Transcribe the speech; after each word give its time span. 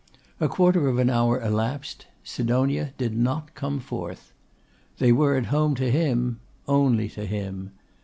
A 0.39 0.47
quarter 0.47 0.87
of 0.87 0.97
an 0.97 1.11
hour 1.11 1.39
elapsed; 1.39 2.07
Sidonia 2.23 2.91
did 2.97 3.15
not 3.15 3.53
come 3.53 3.79
forth. 3.79 4.33
They 4.97 5.11
were 5.11 5.35
at 5.35 5.45
home 5.53 5.75
to 5.75 5.91
him; 5.91 6.39
only 6.67 7.07
to 7.09 7.23
him. 7.27 7.71